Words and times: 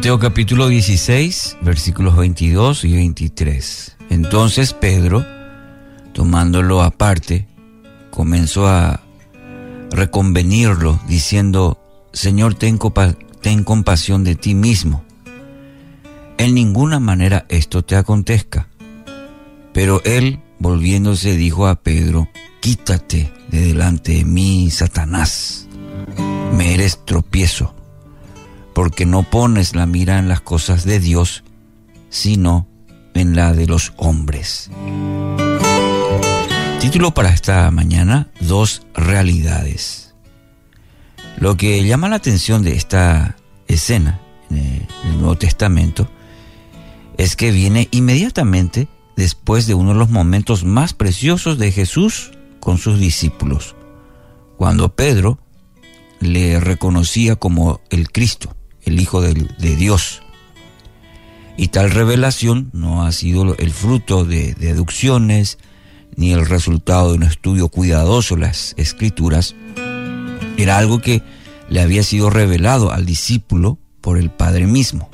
Mateo 0.00 0.18
capítulo 0.18 0.68
16, 0.68 1.58
versículos 1.60 2.16
22 2.16 2.86
y 2.86 2.94
23. 2.94 3.98
Entonces 4.08 4.72
Pedro, 4.72 5.26
tomándolo 6.14 6.80
aparte, 6.80 7.46
comenzó 8.08 8.66
a 8.66 9.02
reconvenirlo, 9.90 10.98
diciendo, 11.06 11.78
Señor, 12.14 12.54
ten, 12.54 12.78
ten 13.42 13.62
compasión 13.62 14.24
de 14.24 14.36
ti 14.36 14.54
mismo. 14.54 15.04
En 16.38 16.54
ninguna 16.54 16.98
manera 16.98 17.44
esto 17.50 17.84
te 17.84 17.94
acontezca. 17.94 18.68
Pero 19.74 20.00
él, 20.06 20.40
volviéndose, 20.60 21.36
dijo 21.36 21.66
a 21.66 21.74
Pedro, 21.74 22.26
Quítate 22.60 23.30
de 23.48 23.66
delante 23.66 24.14
de 24.14 24.24
mí, 24.24 24.70
Satanás. 24.70 25.68
Me 26.56 26.72
eres 26.72 27.04
tropiezo, 27.04 27.74
porque 28.80 29.04
no 29.04 29.24
pones 29.24 29.76
la 29.76 29.84
mira 29.84 30.18
en 30.18 30.26
las 30.26 30.40
cosas 30.40 30.86
de 30.86 31.00
Dios, 31.00 31.44
sino 32.08 32.66
en 33.12 33.36
la 33.36 33.52
de 33.52 33.66
los 33.66 33.92
hombres. 33.98 34.70
Título 36.80 37.12
para 37.12 37.28
esta 37.28 37.70
mañana, 37.72 38.30
Dos 38.40 38.86
realidades. 38.94 40.14
Lo 41.36 41.58
que 41.58 41.84
llama 41.84 42.08
la 42.08 42.16
atención 42.16 42.62
de 42.62 42.74
esta 42.74 43.36
escena 43.68 44.18
en 44.48 44.88
el 45.04 45.18
Nuevo 45.18 45.36
Testamento 45.36 46.10
es 47.18 47.36
que 47.36 47.50
viene 47.50 47.86
inmediatamente 47.90 48.88
después 49.14 49.66
de 49.66 49.74
uno 49.74 49.92
de 49.92 49.98
los 49.98 50.08
momentos 50.08 50.64
más 50.64 50.94
preciosos 50.94 51.58
de 51.58 51.70
Jesús 51.70 52.30
con 52.60 52.78
sus 52.78 52.98
discípulos, 52.98 53.76
cuando 54.56 54.94
Pedro 54.94 55.38
le 56.20 56.60
reconocía 56.60 57.36
como 57.36 57.82
el 57.90 58.10
Cristo, 58.10 58.56
el 58.90 59.00
Hijo 59.00 59.22
de, 59.22 59.34
Dios. 59.76 60.22
Y 61.56 61.68
tal 61.68 61.90
revelación 61.90 62.70
no 62.72 63.04
ha 63.04 63.12
sido 63.12 63.56
el 63.56 63.70
fruto 63.70 64.24
de 64.24 64.54
deducciones 64.54 65.58
ni 66.16 66.32
el 66.32 66.46
resultado 66.46 67.10
de 67.10 67.18
un 67.18 67.22
estudio 67.22 67.68
cuidadoso 67.68 68.34
de 68.34 68.42
las 68.42 68.74
escrituras, 68.76 69.54
era 70.56 70.76
algo 70.76 71.00
que 71.00 71.22
le 71.68 71.80
había 71.80 72.02
sido 72.02 72.30
revelado 72.30 72.92
al 72.92 73.06
discípulo 73.06 73.78
por 74.00 74.18
el 74.18 74.30
Padre 74.30 74.66
mismo. 74.66 75.08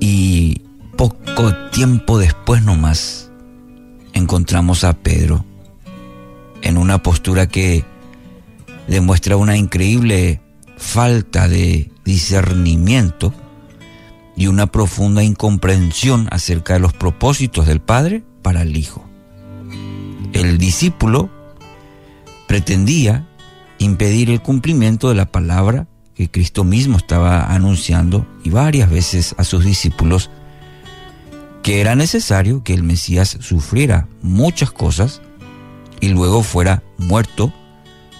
Y 0.00 0.62
poco 0.96 1.54
tiempo 1.70 2.18
después 2.18 2.62
nomás 2.62 3.30
encontramos 4.14 4.82
a 4.84 4.94
Pedro 4.94 5.44
en 6.62 6.78
una 6.78 7.02
postura 7.02 7.46
que 7.46 7.84
demuestra 8.88 9.36
una 9.36 9.56
increíble 9.56 10.40
falta 10.78 11.48
de 11.48 11.90
discernimiento 12.04 13.34
y 14.36 14.46
una 14.46 14.68
profunda 14.68 15.22
incomprensión 15.22 16.28
acerca 16.30 16.74
de 16.74 16.80
los 16.80 16.92
propósitos 16.92 17.66
del 17.66 17.80
Padre 17.80 18.22
para 18.42 18.62
el 18.62 18.76
Hijo. 18.76 19.04
El 20.32 20.58
discípulo 20.58 21.30
pretendía 22.46 23.28
impedir 23.78 24.30
el 24.30 24.40
cumplimiento 24.40 25.08
de 25.08 25.16
la 25.16 25.26
palabra 25.26 25.86
que 26.14 26.30
Cristo 26.30 26.64
mismo 26.64 26.96
estaba 26.96 27.52
anunciando 27.52 28.26
y 28.44 28.50
varias 28.50 28.90
veces 28.90 29.34
a 29.38 29.44
sus 29.44 29.64
discípulos 29.64 30.30
que 31.62 31.80
era 31.80 31.94
necesario 31.94 32.62
que 32.62 32.74
el 32.74 32.82
Mesías 32.82 33.36
sufriera 33.40 34.08
muchas 34.22 34.70
cosas 34.70 35.20
y 36.00 36.08
luego 36.08 36.42
fuera 36.42 36.82
muerto 36.96 37.52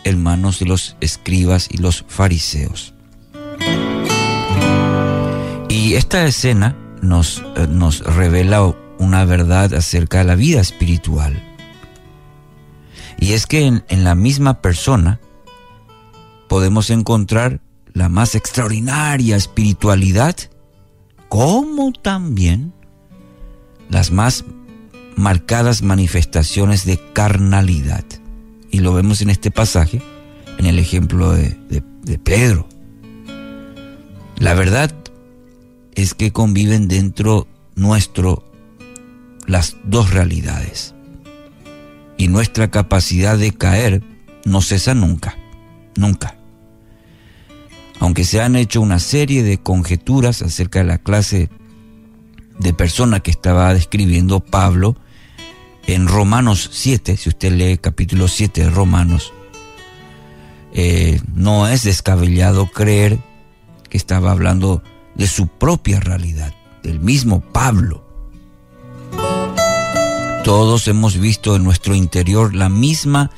en 0.04 0.22
manos 0.22 0.58
de 0.58 0.66
los 0.66 0.96
escribas 1.00 1.68
y 1.70 1.78
los 1.78 2.04
fariseos. 2.08 2.94
Y 5.68 5.94
esta 5.94 6.24
escena 6.26 6.76
nos, 7.02 7.42
eh, 7.56 7.66
nos 7.68 8.00
revela 8.00 8.74
una 8.98 9.24
verdad 9.24 9.74
acerca 9.74 10.18
de 10.18 10.24
la 10.24 10.34
vida 10.34 10.60
espiritual. 10.60 11.42
Y 13.20 13.32
es 13.32 13.46
que 13.46 13.66
en 13.66 14.04
la 14.04 14.14
misma 14.14 14.62
persona 14.62 15.20
podemos 16.48 16.90
encontrar 16.90 17.60
la 17.92 18.08
más 18.08 18.34
extraordinaria 18.34 19.36
espiritualidad, 19.36 20.36
como 21.28 21.92
también 21.92 22.72
las 23.90 24.10
más 24.10 24.44
marcadas 25.16 25.82
manifestaciones 25.82 26.84
de 26.84 27.00
carnalidad. 27.12 28.04
Y 28.70 28.80
lo 28.80 28.92
vemos 28.92 29.20
en 29.22 29.30
este 29.30 29.50
pasaje, 29.50 30.02
en 30.58 30.66
el 30.66 30.78
ejemplo 30.78 31.32
de, 31.32 31.56
Pedro. 32.22 32.68
La 34.38 34.54
verdad 34.54 34.94
es 35.94 36.14
que 36.14 36.32
conviven 36.32 36.88
dentro 36.88 37.46
nuestro 37.74 38.44
las 39.46 39.76
dos 39.84 40.10
realidades. 40.10 40.94
Y 42.16 42.28
nuestra 42.28 42.70
capacidad 42.70 43.38
de 43.38 43.52
caer 43.52 44.02
no 44.44 44.60
cesa 44.60 44.94
nunca, 44.94 45.36
nunca. 45.96 46.36
Aunque 48.00 48.24
se 48.24 48.40
han 48.40 48.56
hecho 48.56 48.80
una 48.80 48.98
serie 48.98 49.42
de 49.42 49.58
conjeturas 49.58 50.42
acerca 50.42 50.80
de 50.80 50.84
la 50.84 50.98
clase 50.98 51.48
de 52.58 52.72
persona 52.72 53.20
que 53.20 53.30
estaba 53.30 53.72
describiendo 53.74 54.40
Pablo 54.40 54.96
en 55.88 56.06
Romanos 56.06 56.68
7, 56.70 57.16
si 57.16 57.30
usted 57.30 57.50
lee 57.50 57.78
capítulo 57.78 58.28
7 58.28 58.64
de 58.64 58.70
Romanos, 58.70 59.32
eh, 60.74 61.18
no 61.34 61.66
es 61.66 61.82
descabellado 61.82 62.66
creer 62.66 63.18
que 63.88 63.96
estaba 63.96 64.30
hablando 64.30 64.82
de 65.14 65.26
su 65.26 65.46
propia 65.46 65.98
realidad, 65.98 66.54
del 66.82 67.00
mismo 67.00 67.40
Pablo. 67.40 68.04
Todos 70.44 70.86
hemos 70.88 71.16
visto 71.16 71.56
en 71.56 71.64
nuestro 71.64 71.94
interior 71.94 72.54
la 72.54 72.68
misma 72.68 73.30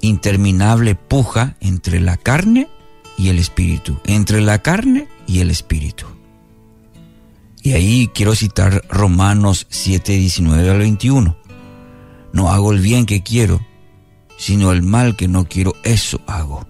interminable 0.00 0.96
puja 0.96 1.56
entre 1.60 2.00
la 2.00 2.16
carne 2.16 2.68
y 3.16 3.28
el 3.28 3.38
espíritu, 3.38 4.00
entre 4.04 4.40
la 4.40 4.58
carne 4.62 5.06
y 5.28 5.38
el 5.38 5.50
espíritu. 5.50 6.06
Y 7.62 7.74
ahí 7.74 8.10
quiero 8.12 8.34
citar 8.34 8.82
Romanos 8.88 9.68
7, 9.70 10.12
19 10.12 10.68
al 10.68 10.78
21. 10.78 11.41
No 12.32 12.50
hago 12.50 12.72
el 12.72 12.80
bien 12.80 13.06
que 13.06 13.22
quiero, 13.22 13.60
sino 14.38 14.72
el 14.72 14.82
mal 14.82 15.16
que 15.16 15.28
no 15.28 15.44
quiero, 15.44 15.74
eso 15.84 16.20
hago. 16.26 16.66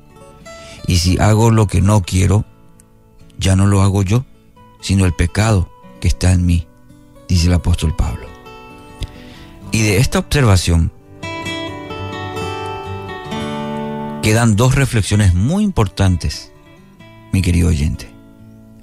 Y 0.86 0.98
si 0.98 1.18
hago 1.18 1.50
lo 1.50 1.66
que 1.66 1.80
no 1.80 2.02
quiero, 2.02 2.44
ya 3.38 3.56
no 3.56 3.66
lo 3.66 3.82
hago 3.82 4.02
yo, 4.02 4.24
sino 4.80 5.04
el 5.04 5.14
pecado 5.14 5.70
que 6.00 6.08
está 6.08 6.32
en 6.32 6.44
mí, 6.44 6.66
dice 7.28 7.46
el 7.46 7.54
apóstol 7.54 7.94
Pablo. 7.96 8.26
Y 9.70 9.82
de 9.82 9.98
esta 9.98 10.18
observación 10.18 10.92
quedan 14.22 14.56
dos 14.56 14.74
reflexiones 14.74 15.34
muy 15.34 15.64
importantes, 15.64 16.52
mi 17.32 17.42
querido 17.42 17.68
oyente. 17.68 18.10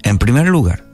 En 0.02 0.18
primer 0.18 0.48
lugar, 0.48 0.90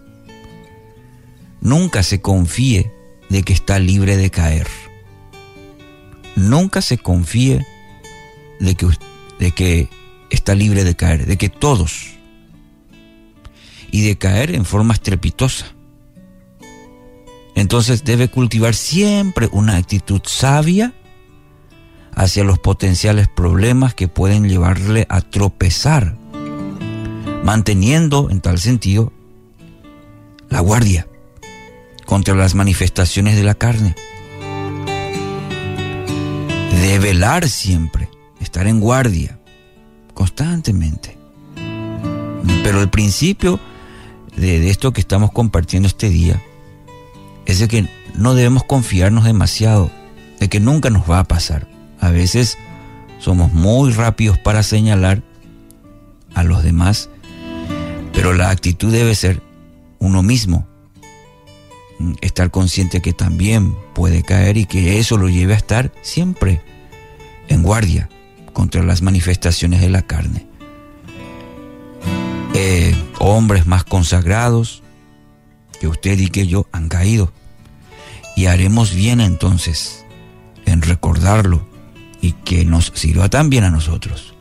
Nunca 1.67 2.05
se 2.05 2.21
confíe 2.21 2.93
de 3.29 3.43
que 3.43 3.53
está 3.53 3.81
libre 3.81 4.17
de 4.17 4.31
caer. 4.31 4.69
Nunca 6.37 6.83
se 6.83 6.99
confíe 6.99 7.67
de 8.61 8.75
que, 9.53 9.89
está 10.31 10.55
libre 10.55 10.85
de 10.85 10.95
caer, 10.95 11.27
de 11.27 11.37
que 11.37 11.49
todos, 11.49 12.13
y 13.91 14.07
de 14.07 14.19
caer 14.19 14.55
en 14.55 14.65
forma 14.65 14.95
estrepitosa. 14.95 15.67
Entonces 17.55 18.05
debe 18.05 18.29
cultivar 18.29 18.75
siempre 18.75 19.49
una 19.51 19.77
actitud 19.77 20.21
sabia 20.25 20.93
hacia 22.15 22.45
los 22.45 22.59
potenciales 22.59 23.29
problemas 23.29 23.95
que 23.95 24.09
pueden 24.09 24.49
llevarle 24.49 25.07
a 25.09 25.23
tropezar, 25.23 26.17
manteniendo 27.45 28.29
en 28.31 28.41
tal 28.43 28.59
sentido 28.59 29.13
la 30.51 30.61
guardia 30.61 31.09
contra 32.05 32.35
las 32.35 32.55
manifestaciones 32.55 33.37
de 33.37 33.43
la 33.43 33.55
carne. 33.55 33.95
De 36.87 37.01
velar 37.01 37.49
siempre, 37.49 38.09
estar 38.39 38.69
en 38.69 38.79
guardia, 38.79 39.41
constantemente. 40.15 41.19
Pero 42.63 42.81
el 42.81 42.89
principio 42.91 43.59
de, 44.37 44.71
esto 44.71 44.93
que 44.93 45.01
estamos 45.01 45.33
compartiendo 45.33 45.89
este 45.89 46.11
día 46.11 46.41
es 47.45 47.59
de 47.59 47.67
que 47.67 47.89
no 48.15 48.35
debemos 48.35 48.63
confiarnos 48.63 49.25
demasiado, 49.25 49.91
de 50.39 50.49
que 50.49 50.61
nunca 50.61 50.89
nos 50.89 51.11
va 51.11 51.19
a 51.19 51.25
pasar. 51.25 51.67
A 51.99 52.11
veces 52.11 52.57
somos 53.19 53.53
muy 53.53 53.91
rápidos 53.91 54.39
para 54.39 54.63
señalar 54.63 55.25
a 56.35 56.45
los 56.45 56.63
demás, 56.63 57.11
pero 58.13 58.33
la 58.33 58.51
actitud 58.51 58.93
debe 58.93 59.17
ser 59.17 59.43
uno 59.99 60.23
mismo, 60.23 60.69
estar 62.21 62.53
consciente 62.53 63.03
que 63.03 63.13
también 63.13 63.75
puede 63.93 64.23
caer 64.23 64.57
y 64.57 64.67
que 64.67 65.01
eso 65.01 65.17
lo 65.17 65.29
lleve 65.29 65.55
a 65.55 65.57
estar 65.57 65.93
siempre 66.03 66.63
en 67.49 67.63
guardia 67.63 68.09
contra 68.53 68.83
las 68.83 69.03
manifestaciones 69.03 69.81
de 69.81 69.91
la 69.91 70.03
carne. 70.03 70.47
eh, 72.55 72.95
hombres 73.19 73.67
más 73.67 73.85
consagrados 73.85 74.83
que 75.79 75.89
usted 75.89 76.19
y 76.19 76.29
que 76.29 76.47
yo 76.47 76.67
han 76.73 76.89
caído. 76.89 77.33
Y 78.35 78.47
haremos 78.47 78.95
bien 78.95 79.21
entonces 79.21 80.05
en 80.65 80.81
recordarlo 80.83 81.67
y 82.21 82.33
que 82.33 82.65
nos 82.65 82.93
sirva 82.95 83.29
también 83.29 83.65
a 83.65 83.71
nosotros. 83.71 84.35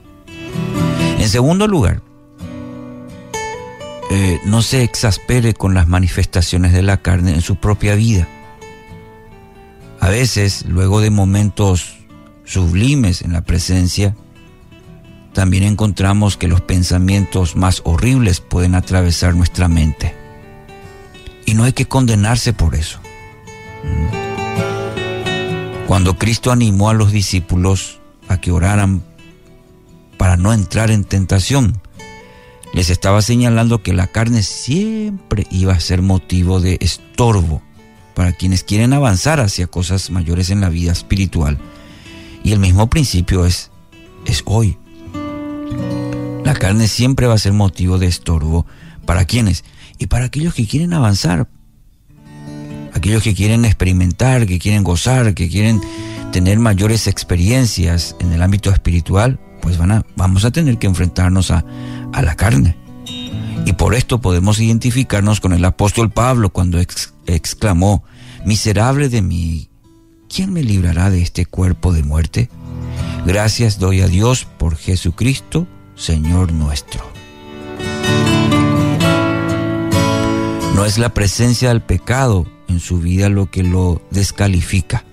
En 1.20 1.30
segundo 1.30 1.68
lugar, 1.68 2.02
eh, 4.12 4.40
no 4.46 4.62
se 4.62 4.84
exaspere 4.84 5.54
con 5.54 5.74
las 5.74 5.88
manifestaciones 5.88 6.72
de 6.72 6.84
la 6.84 6.98
carne 7.02 7.34
en 7.34 7.42
su 7.42 7.58
propia 7.58 7.96
vida. 7.96 8.28
A 10.00 10.10
veces, 10.10 10.66
luego 10.68 11.02
de 11.02 11.10
momentos 11.10 11.95
sublimes 12.46 13.22
en 13.22 13.34
la 13.34 13.42
presencia, 13.42 14.16
también 15.34 15.64
encontramos 15.64 16.38
que 16.38 16.48
los 16.48 16.62
pensamientos 16.62 17.56
más 17.56 17.82
horribles 17.84 18.40
pueden 18.40 18.74
atravesar 18.74 19.36
nuestra 19.36 19.68
mente. 19.68 20.16
Y 21.46 21.54
no 21.54 21.66
hay 21.66 21.74
que 21.74 21.88
condenarse 21.88 22.54
por 22.54 22.76
eso. 22.76 23.00
Mm. 23.84 24.26
Cuando 25.88 26.18
Cristo 26.18 26.52
animó 26.52 26.90
a 26.90 26.94
los 26.94 27.12
discípulos 27.12 28.00
a 28.28 28.42
que 28.42 28.52
oraran 28.52 29.04
para 30.18 30.36
no 30.38 30.52
entrar 30.52 30.90
en 30.90 31.04
tentación, 31.04 31.80
les 32.74 32.90
estaba 32.90 33.22
señalando 33.22 33.84
que 33.84 33.94
la 33.94 34.08
carne 34.08 34.42
siempre 34.42 35.46
iba 35.52 35.74
a 35.74 35.80
ser 35.80 36.02
motivo 36.02 36.60
de 36.60 36.78
estorbo 36.82 37.62
para 38.16 38.32
quienes 38.32 38.64
quieren 38.64 38.94
avanzar 38.94 39.40
hacia 39.40 39.68
cosas 39.68 40.10
mayores 40.10 40.50
en 40.50 40.62
la 40.62 40.70
vida 40.70 40.92
espiritual. 40.92 41.60
Y 42.46 42.52
el 42.52 42.60
mismo 42.60 42.92
principio 42.92 43.44
es, 43.48 43.72
es 44.28 44.44
hoy. 44.46 44.78
La 46.44 46.54
carne 46.54 46.88
siempre 46.88 47.26
va 47.26 47.34
a 47.34 47.40
ser 47.40 47.54
motivo 47.54 47.98
de 47.98 48.06
estorbo 48.06 48.68
para 49.04 49.26
quienes 49.26 49.64
y 49.98 50.06
para 50.06 50.26
aquellos 50.26 50.54
que 50.54 50.68
quieren 50.68 50.94
avanzar, 50.94 51.50
aquellos 52.94 53.24
que 53.24 53.34
quieren 53.34 53.66
experimentar, 53.66 54.46
que 54.46 54.60
quieren 54.60 54.84
gozar, 54.84 55.34
que 55.34 55.50
quieren 55.50 55.82
tener 56.32 56.60
mayores 56.60 57.08
experiencias 57.08 58.16
en 58.20 58.32
el 58.32 58.44
ámbito 58.44 58.70
espiritual, 58.70 59.40
pues 59.64 59.80
van 59.80 59.92
a, 59.94 60.06
vamos 60.16 60.46
a 60.46 60.52
tener 60.52 60.78
que 60.78 60.86
enfrentarnos 60.86 61.50
a, 61.50 61.66
a 62.14 62.22
la 62.22 62.36
carne. 62.36 62.78
Y 63.66 63.74
por 63.74 63.96
esto 63.96 64.22
podemos 64.22 64.60
identificarnos 64.60 65.42
con 65.42 65.52
el 65.52 65.66
apóstol 65.66 66.12
Pablo 66.12 66.52
cuando 66.52 66.80
exclamó, 67.26 68.04
miserable 68.46 69.10
de 69.10 69.24
mí, 69.24 69.68
¿quién 70.30 70.54
me 70.54 70.64
librará 70.64 71.10
de 71.10 71.22
este 71.22 71.46
cuerpo 71.46 71.94
de 71.94 72.04
muerte? 72.04 72.50
Gracias 73.26 73.80
doy 73.80 74.02
a 74.02 74.08
Dios 74.08 74.46
por 74.46 74.76
Jesucristo, 74.76 75.68
Señor 75.96 76.52
nuestro. 76.52 77.04
No 80.76 80.86
es 80.86 80.98
la 80.98 81.14
presencia 81.14 81.70
del 81.70 81.82
pecado 81.82 82.46
en 82.68 82.80
su 82.80 83.00
vida 83.00 83.30
lo 83.30 83.50
que 83.50 83.64
lo 83.64 84.02
descalifica, 84.12 85.06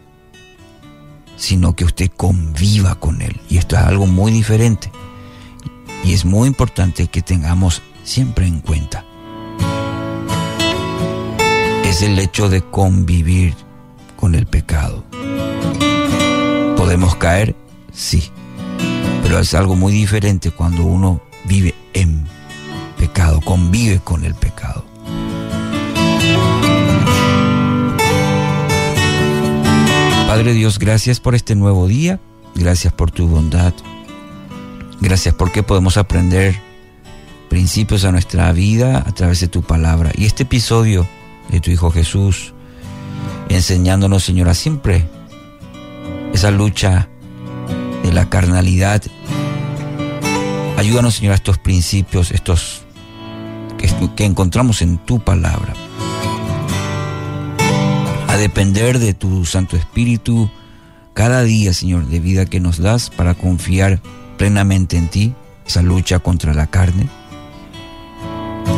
sino 1.37 1.77
que 1.77 1.85
usted 1.85 2.11
conviva 2.11 2.97
con 2.97 3.23
él. 3.23 3.41
Y 3.49 3.59
esto 3.59 3.77
es 3.77 3.83
algo 3.83 4.07
muy 4.07 4.33
diferente. 4.33 4.91
Y 6.05 6.15
es 6.15 6.25
muy 6.25 6.49
importante 6.49 7.07
que 7.07 7.23
tengamos 7.23 7.81
siempre 8.03 8.47
en 8.47 8.61
cuenta. 8.61 9.05
Es 11.85 12.03
el 12.03 12.19
hecho 12.19 12.49
de 12.49 12.63
convivir 12.63 13.55
con 14.23 14.37
el 14.37 14.47
pecado. 14.47 15.03
¿Podemos 16.77 17.17
caer? 17.17 17.57
Sí. 17.93 18.31
Pero 19.21 19.41
es 19.41 19.53
algo 19.53 19.75
muy 19.75 19.93
diferente 19.93 20.53
cuando 20.53 20.85
uno 20.85 21.21
vive 21.43 21.75
en 21.93 22.25
pecado, 22.97 23.41
convive 23.41 23.99
con 23.99 24.25
el 24.25 24.37
pecado. 24.37 24.85
Padre 30.29 30.53
Dios, 30.53 30.79
gracias 30.79 31.19
por 31.19 31.35
este 31.35 31.57
nuevo 31.57 31.89
día, 31.89 32.21
gracias 32.55 32.93
por 32.93 33.11
tu 33.11 33.27
bondad, 33.27 33.75
gracias 35.01 35.35
porque 35.35 35.65
podemos 35.65 35.97
aprender 35.97 36.55
principios 37.49 38.05
a 38.05 38.13
nuestra 38.13 38.53
vida 38.53 39.03
a 39.05 39.13
través 39.13 39.41
de 39.41 39.49
tu 39.49 39.63
palabra. 39.63 40.13
Y 40.15 40.27
este 40.27 40.45
episodio 40.45 41.09
de 41.51 41.59
tu 41.59 41.73
Hijo 41.73 41.91
Jesús, 41.91 42.55
enseñándonos, 43.55 44.25
Señora, 44.25 44.55
siempre 44.55 45.07
esa 46.33 46.51
lucha 46.51 47.09
de 48.03 48.13
la 48.13 48.29
carnalidad. 48.29 49.03
Ayúdanos, 50.77 51.15
Señor, 51.15 51.33
a 51.33 51.37
estos 51.37 51.59
principios, 51.59 52.31
estos 52.31 52.83
que, 54.17 54.25
encontramos 54.25 54.83
en 54.83 54.99
tu 54.99 55.21
palabra. 55.21 55.75
A 58.29 58.37
depender 58.37 58.99
de 58.99 59.15
tu 59.15 59.45
Santo 59.45 59.77
Espíritu 59.77 60.51
cada 61.13 61.43
día, 61.43 61.75
Señor, 61.75 62.07
de 62.07 62.21
vida 62.21 62.47
que 62.47 62.61
nos 62.61 62.79
das 62.79 63.11
para 63.11 63.35
confiar 63.35 64.01
plenamente 64.39 64.97
en 64.97 65.09
ti, 65.09 65.35
esa 65.67 65.83
lucha 65.83 66.19
contra 66.19 66.55
la 66.55 66.67
carne 66.67 67.09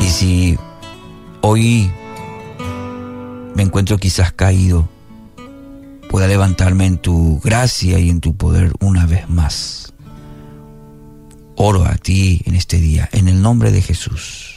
y 0.05 0.09
si 0.09 0.59
hoy 1.41 1.91
me 3.55 3.62
encuentro 3.62 3.99
quizás 3.99 4.33
caído, 4.33 4.89
pueda 6.09 6.29
levantarme 6.29 6.87
en 6.87 6.99
tu 6.99 7.41
gracia 7.41 7.99
y 7.99 8.11
en 8.11 8.21
tu 8.21 8.37
poder 8.37 8.73
una 8.81 9.06
vez 9.06 9.29
más. 9.29 9.93
Oro 11.56 11.85
a 11.85 11.97
ti 11.97 12.43
en 12.47 12.55
este 12.55 12.79
día, 12.79 13.09
en 13.12 13.29
el 13.29 13.41
nombre 13.41 13.71
de 13.71 13.81
Jesús. 13.83 14.55